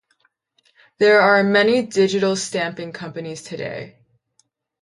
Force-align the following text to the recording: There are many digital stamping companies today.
There 0.97 1.21
are 1.21 1.43
many 1.43 1.83
digital 1.85 2.35
stamping 2.35 2.91
companies 2.91 3.43
today. 3.43 3.99